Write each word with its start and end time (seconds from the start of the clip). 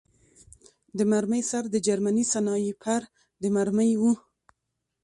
د 0.97 0.99
مرمۍ 1.11 1.41
سر 1.49 1.63
د 1.73 1.75
جرمني 1.87 2.23
سنایپر 2.33 3.01
د 3.41 3.43
مرمۍ 3.55 3.91
و 4.01 4.03